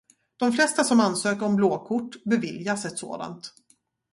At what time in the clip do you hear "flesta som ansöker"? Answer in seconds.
0.51-1.45